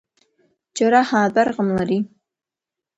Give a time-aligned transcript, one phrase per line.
[0.75, 1.99] Џьара ҳаатәар ҟамлари?!